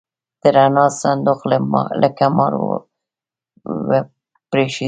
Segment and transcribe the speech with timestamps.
[0.41, 1.39] د رڼا صندوق
[2.01, 2.53] لکه مار
[3.87, 4.79] وپرشېده.